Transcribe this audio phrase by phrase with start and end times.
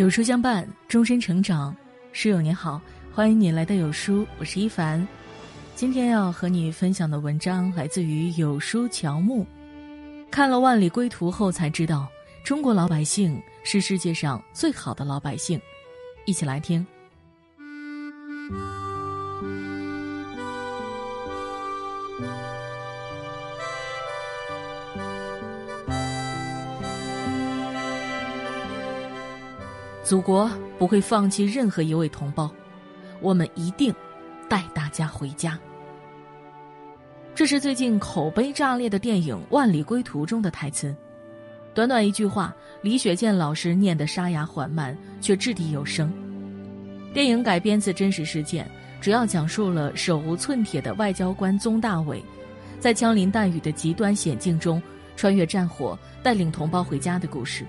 [0.00, 1.76] 有书相伴，终身成长。
[2.10, 2.80] 室友你好，
[3.12, 5.06] 欢迎你来到有书，我是一凡。
[5.74, 9.46] 今天要和你分享的文章来自于有书乔木。
[10.30, 12.08] 看了《万里归途》后，才知道
[12.42, 15.60] 中国老百姓是世界上最好的老百姓。
[16.24, 16.86] 一起来听。
[30.10, 32.50] 祖国不会放弃任何一位同胞，
[33.20, 33.94] 我们一定
[34.48, 35.56] 带大家回家。
[37.32, 40.92] 这是最近口碑炸裂的电影《万里归途》中的台词，
[41.72, 46.12] 短短一句话，李雪健老师念得沙哑缓慢，却掷地有声。
[47.14, 48.68] 电影改编自真实事件，
[49.00, 52.20] 主要讲述了手无寸铁的外交官宗大伟，
[52.80, 54.82] 在枪林弹雨的极端险境中，
[55.14, 57.64] 穿越战火，带领同胞回家的故事。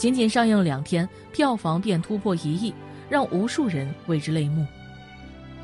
[0.00, 2.72] 仅仅上映两天，票房便突破一亿，
[3.10, 4.66] 让无数人为之泪目。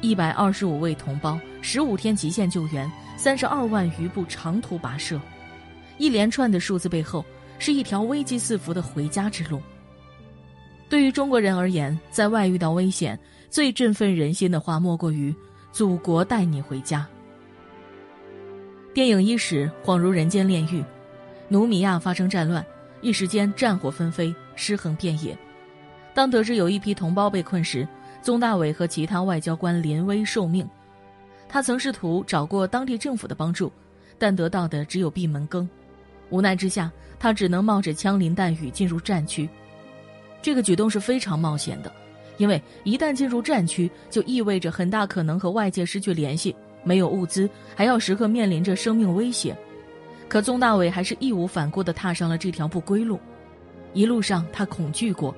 [0.02, 5.18] 一百二十五位同胞，十五天极限救援，三十二万余步长途跋涉，
[5.96, 7.24] 一连串的数字背后，
[7.58, 9.58] 是一条危机四伏的回家之路。
[10.86, 15.34] 对于中国人而言，在外遇到危险，最振奋人心的话，莫过于
[15.72, 17.06] “祖国带你回家”。
[18.92, 20.84] 电影伊始，恍如人间炼狱，
[21.48, 22.62] 努米亚发生战乱。
[23.06, 25.38] 一时间战火纷飞，尸横遍野。
[26.12, 27.86] 当得知有一批同胞被困时，
[28.20, 30.68] 宗大伟和其他外交官临危受命。
[31.48, 33.70] 他曾试图找过当地政府的帮助，
[34.18, 35.70] 但得到的只有闭门羹。
[36.30, 39.48] 无奈之下，他只能冒着枪林弹雨进入战区。
[40.42, 41.92] 这个举动是非常冒险的，
[42.38, 49.56] 因为一旦进入战区，就意味着很大可能和外界失去联系，没有物资，还要时刻面临着生命威胁。
[50.28, 53.18] 可宗大伟还是义无反顾地踏上了这条不归路，
[53.92, 55.34] 一路上他恐惧过，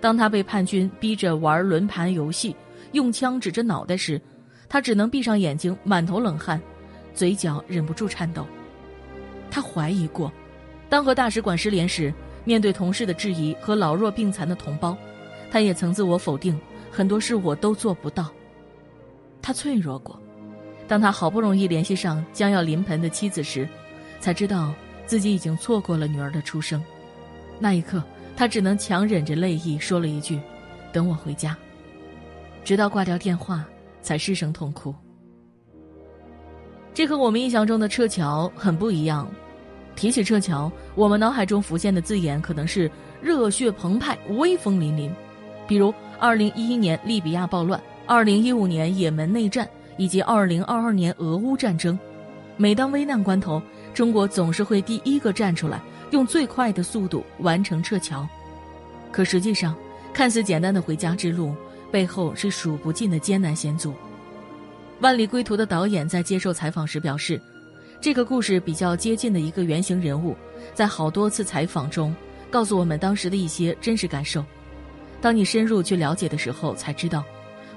[0.00, 2.56] 当他被叛军逼着玩轮盘游戏，
[2.92, 4.20] 用枪指着脑袋时，
[4.68, 6.60] 他只能闭上眼睛，满头冷汗，
[7.14, 8.46] 嘴角忍不住颤抖。
[9.50, 10.32] 他怀疑过，
[10.88, 12.12] 当和大使馆失联时，
[12.44, 14.96] 面对同事的质疑和老弱病残的同胞，
[15.50, 16.58] 他也曾自我否定，
[16.90, 18.32] 很多事我都做不到。
[19.42, 20.18] 他脆弱过，
[20.88, 23.68] 当他好不容易联系上将要临盆的妻子时。
[24.26, 24.74] 才知道
[25.06, 26.82] 自己已经错过了女儿的出生，
[27.60, 28.02] 那一刻，
[28.36, 30.40] 他只能强忍着泪意说了一句
[30.92, 31.56] ：“等我回家。”
[32.64, 33.64] 直到挂掉电话，
[34.02, 34.92] 才失声痛哭。
[36.92, 39.30] 这和我们印象中的撤侨很不一样。
[39.94, 42.90] 提起撤侨，我们脑海中浮现的字眼可能是
[43.22, 45.08] 热血澎湃、威风凛凛，
[45.68, 51.96] 比如2011年利比亚暴乱、2015年也门内战以及2022年俄乌战争。
[52.58, 53.62] 每当危难关头，
[53.96, 55.80] 中国总是会第一个站出来，
[56.10, 58.28] 用最快的速度完成撤侨。
[59.10, 59.74] 可实际上，
[60.12, 61.54] 看似简单的回家之路，
[61.90, 63.92] 背后是数不尽的艰难险阻。
[65.00, 67.40] 《万里归途》的导演在接受采访时表示，
[67.98, 70.36] 这个故事比较接近的一个原型人物，
[70.74, 72.14] 在好多次采访中，
[72.50, 74.44] 告诉我们当时的一些真实感受。
[75.22, 77.24] 当你深入去了解的时候，才知道，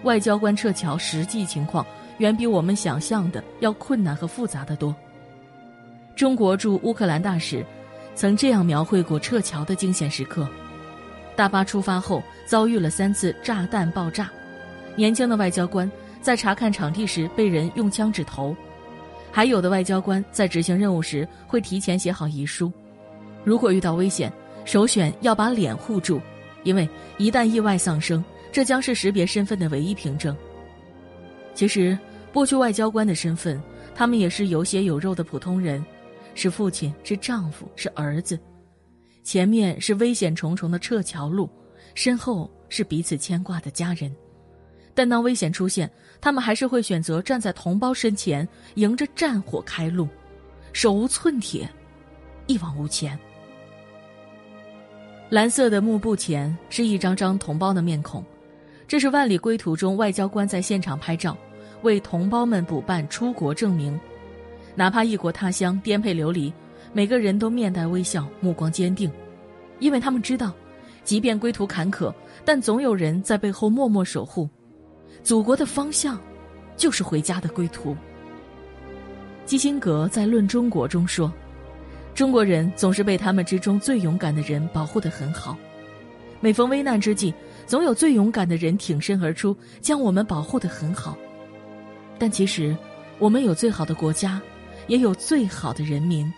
[0.04, 1.86] 外交官撤侨实际情况。
[2.18, 4.94] 远比我们想象的要困难和复杂的多。
[6.20, 7.66] 中国驻乌克兰大使
[8.14, 10.46] 曾这样描绘过撤侨的惊险时刻：
[11.34, 14.30] 大巴出发后遭遇了三次炸弹爆炸，
[14.98, 15.90] 年轻的外交官
[16.22, 18.54] 在查看场地时被人用枪指头，
[19.32, 22.70] 还有的外交官在执行任务时会提前写好遗书，
[23.46, 24.30] 如果遇到危险，
[24.66, 26.20] 首选要把脸护住，
[26.64, 26.86] 因为
[27.18, 30.36] 一旦意外丧生，这将是识别身份的唯一凭证。
[31.54, 31.98] 其实。
[32.32, 33.60] 剥去外交官的身份，
[33.96, 35.84] 他们也是有血有肉的普通人，
[36.36, 38.40] 是父亲，是丈夫，是儿子。
[39.24, 41.50] 前面是危险重重的撤侨路，
[41.94, 44.14] 身后是彼此牵挂的家人。
[44.94, 45.90] 但当危险出现，
[46.20, 50.08] 他们还是会选择站在同胞身前，迎着战火开路，
[50.74, 51.70] 手无寸铁，
[52.48, 53.18] 一往无前。
[55.30, 58.26] 蓝色的幕布前是一张张同胞的面孔，
[58.88, 61.38] 这是《万里归途》中外交官在现场拍照。
[61.84, 63.98] 为同胞们补办出国证明，
[64.80, 66.54] 哪怕异国他乡颠沛流离，
[66.94, 69.12] 每个人都面带微笑，目光坚定，
[69.80, 70.54] 因为他们知道，
[71.04, 72.14] 即便归途坎坷，
[72.46, 74.50] 但总有人在背后默默守护。
[75.22, 76.18] 祖国的方向，
[76.78, 77.94] 就是回家的归途。
[79.46, 81.30] 基辛格在《论中国》中说
[82.16, 85.58] ：“中国人总是被他们之中最勇敢的人保护得很好，
[86.40, 87.34] 每逢危难之际，
[87.66, 91.18] 总有最勇敢的人挺身而出，将我们保护得很好。”
[92.18, 92.74] 但其实，
[93.18, 94.42] 我们有最好的国家，
[94.90, 96.30] 也有最好的人民。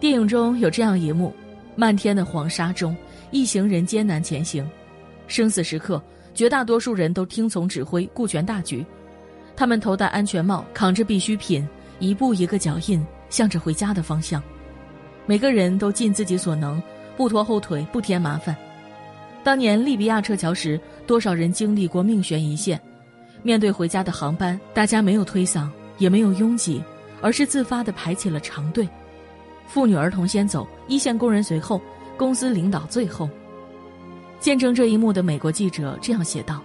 [0.00, 1.32] 电影中有这样一幕：
[1.76, 2.96] 漫天的黄沙中，
[3.30, 4.68] 一行人艰难前行，
[5.28, 6.02] 生死时刻，
[6.34, 8.84] 绝大多数人都听从指挥，顾全大局。
[9.54, 11.64] 他们头戴安全帽，扛着必需品，
[12.00, 14.42] 一步一个脚印，向着回家的方向。
[15.24, 16.82] 每个人都尽自己所能，
[17.16, 18.56] 不拖后腿，不添麻烦。
[19.44, 22.80] 当年利比亚撤侨时，多少人经历过命悬一线？
[23.42, 25.68] 面对回家的航班，大家没有推搡，
[25.98, 26.82] 也没有拥挤，
[27.22, 28.86] 而是自发地排起了长队。
[29.66, 31.80] 妇女儿童先走，一线工人随后，
[32.18, 33.30] 公司领导最后。
[34.38, 36.60] 见证这一幕的美国记者这样写道：“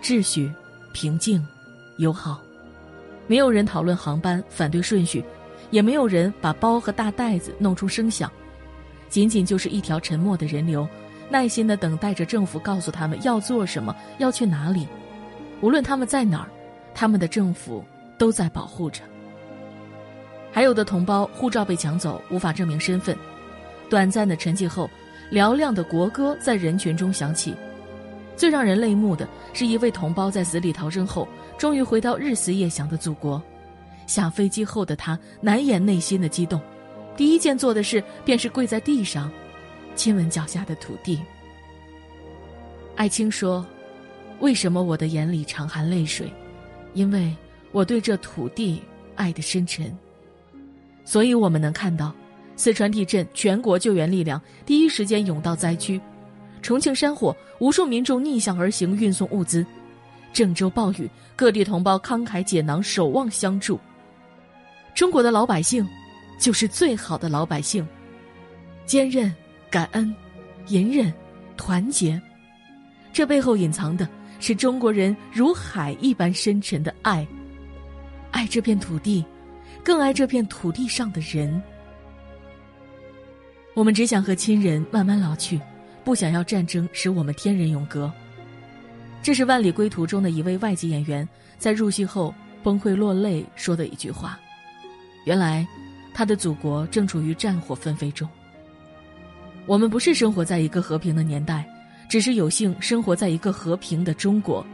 [0.00, 0.52] 秩序，
[0.92, 1.44] 平静。”
[1.98, 2.40] 友好，
[3.26, 5.24] 没有人讨论航班反对顺序，
[5.70, 8.30] 也没有人把包和大袋子弄出声响，
[9.08, 10.86] 仅仅就是一条沉默的人流，
[11.28, 14.86] 耐心的等待着政府告诉他们要做什么，要去哪里。
[15.60, 16.48] 无论他们在哪儿，
[16.94, 17.84] 他们的政府
[18.16, 19.02] 都在保护着。
[20.52, 23.16] 还有的同胞护照被抢走，无法证明身份，
[23.88, 24.90] 短暂的沉寂后，
[25.30, 27.54] 嘹亮的国歌在人群中响起。
[28.36, 31.28] 最让人泪目的是一位同胞在死里逃生后。
[31.58, 33.42] 终于回到日思夜想的祖国，
[34.06, 36.60] 下飞机后的他难掩内心的激动，
[37.16, 39.28] 第一件做的事便是跪在地上，
[39.96, 41.20] 亲吻脚下的土地。
[42.94, 43.66] 艾青说
[44.38, 46.32] ：“为什么我的眼里常含泪水？
[46.94, 47.34] 因为
[47.72, 48.80] 我对这土地
[49.16, 49.92] 爱的深沉。
[51.08, 52.14] 所以我们能看到，
[52.54, 55.98] 四川地震，全国救援力量第一时间涌到灾区；
[56.60, 59.64] 重庆山火，无数民众逆向而行运送物资。”
[60.34, 63.80] 郑州暴雨，各地同胞慷慨解囊，守望相助。
[64.94, 65.88] 中国的老百姓，
[66.38, 67.88] 就是最好的老百姓，
[68.84, 69.34] 坚韧、
[69.70, 70.14] 感恩、
[70.66, 71.10] 隐忍、
[71.56, 72.20] 团结，
[73.14, 74.06] 这背后隐藏的
[74.40, 77.26] 是中国人如海一般深沉的爱，
[78.30, 79.24] 爱这片土地，
[79.84, 81.62] 更爱这片土地上的人。
[83.74, 85.60] 我们只想和亲人慢慢老去，
[86.04, 88.12] 不想要战争使我们天人永隔。
[89.22, 91.28] 这是《万里归途》中的一位外籍演员
[91.58, 94.38] 在入戏后崩溃落泪说的一句话。
[95.24, 95.66] 原来，
[96.14, 98.28] 他的祖国正处于战火纷飞中。
[99.66, 101.68] 我们不是生活在一个和平的年代，
[102.08, 104.66] 只是有幸生活在一个和平的中国。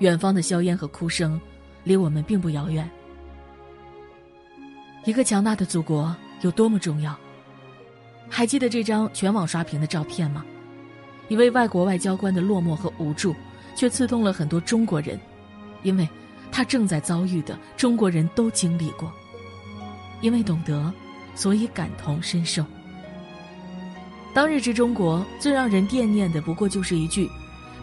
[0.00, 1.40] 远方的硝烟和哭声，
[1.84, 2.88] 离我们并不遥远。
[5.08, 7.18] 一个强大的祖国有多么重要？
[8.28, 10.44] 还记得这张全网刷屏的照片吗？
[11.28, 13.34] 一位外国外交官的落寞和无助。
[13.74, 15.18] 却刺痛了很多中国人，
[15.84, 16.06] 因为
[16.50, 19.10] 他正在遭遇的，中国人都经历过。
[20.20, 20.92] 因为懂得，
[21.36, 22.64] 所以感同身受。
[24.34, 27.30] 当日之中国，最让人惦念的，不过就是一句：“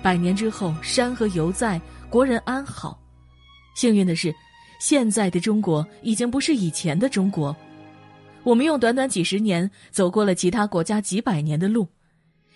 [0.03, 1.79] 百年之后，山河犹在，
[2.09, 2.99] 国人安好。”
[3.73, 4.35] 幸运的是，
[4.79, 7.55] 现在的中国已经不是以前的中国。
[8.43, 11.87] 我们用短短几十年，走过了其他国家几百年的路。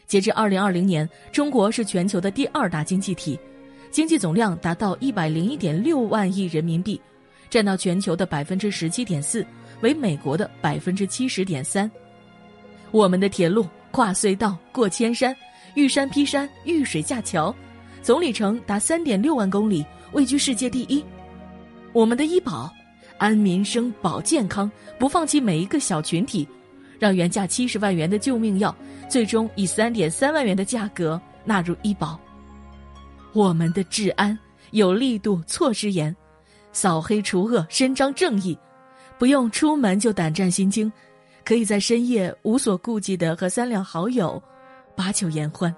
[0.06, 3.40] 截至二零二零年，中国是全球的第二大经济体，
[3.92, 7.00] 经济总量达到一百零一点六万亿人民币，
[7.50, 9.46] 占到全球的百分之十七点四，
[9.82, 11.90] 为美国的百分之七十点三。
[12.92, 15.36] 我们的铁路跨隧道、过千山，
[15.76, 17.54] 遇山劈山、遇水架桥，
[18.02, 21.04] 总里程达三点六万公里，位居世界第一。
[21.94, 22.72] 我们的医保，
[23.18, 26.48] 安民生、保健康，不放弃每一个小群体。
[27.00, 28.76] 让原价七十万元的救命药，
[29.08, 32.20] 最终以三点三万元的价格纳入医保。
[33.32, 34.38] 我们的治安
[34.72, 36.14] 有力度，措施严，
[36.74, 38.58] 扫黑除恶，伸张正义，
[39.18, 40.92] 不用出门就胆战心惊，
[41.46, 44.42] 可以在深夜无所顾忌的和三两好友
[44.94, 45.74] 把酒言欢。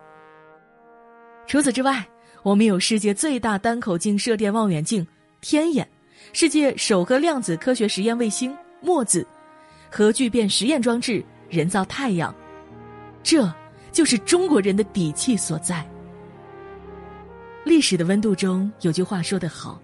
[1.46, 2.04] 除此之外，
[2.42, 5.06] 我们有世界最大单口径射电望远镜
[5.40, 5.88] “天眼”，
[6.34, 9.26] 世界首个量子科学实验卫星“墨子”。
[9.94, 12.34] 核聚变实验装置、人造太阳，
[13.22, 13.54] 这
[13.92, 15.86] 就是中国人的底气所在。
[17.66, 19.80] 历史的温度中有句话说得好：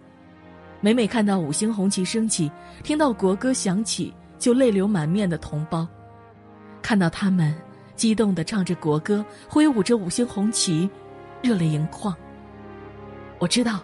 [0.79, 2.49] 每每看到五星红旗升起，
[2.83, 5.85] 听到国歌响起，就泪流满面的同胞，
[6.81, 7.53] 看到他们
[7.95, 10.89] 激动地唱着国歌，挥舞着五星红旗，
[11.41, 12.15] 热泪盈眶。
[13.39, 13.83] 我知道，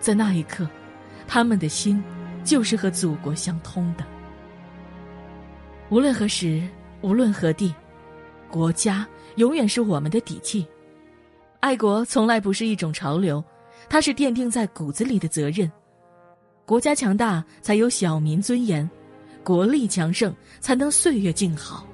[0.00, 0.68] 在那一刻，
[1.32, 2.04] 他们的心
[2.44, 4.04] 就是和祖国相通的。
[5.88, 6.62] 无论何时，
[7.00, 7.74] 无论何地，
[8.50, 10.66] 国家永远是我们的底气。
[11.60, 13.42] 爱国从来不是一种潮流，
[13.88, 15.72] 它是奠定在骨子里的责任。
[16.66, 18.86] 国家强大，才有小民尊严；
[19.42, 21.86] 国力强盛，才能岁月静好。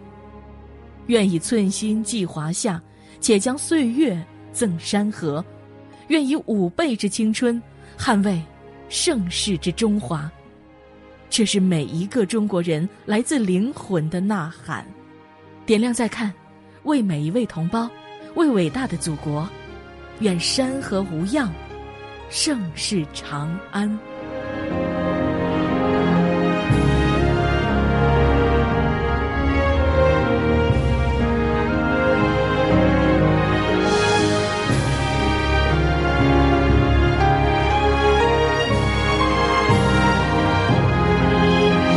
[1.07, 2.83] 愿以寸心寄华夏，
[3.21, 4.21] 且将岁月
[4.53, 5.41] 赠山河；
[6.09, 7.63] 愿以五倍之青春，
[7.97, 8.43] 捍卫
[8.89, 10.31] 盛世之中华。
[11.31, 14.87] 这是每一个中国人来自灵魂的呐喊。
[15.67, 16.33] 点亮再看，
[16.85, 17.91] 为每一位同胞
[18.35, 19.47] 为伟大的祖国，
[20.21, 21.53] 愿山河无恙，
[22.31, 23.99] 盛世长安。